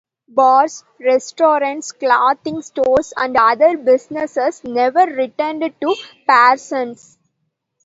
[0.27, 5.95] Bars, restaurants, clothing stores and other businesses never returned to
[6.27, 7.19] Parsons.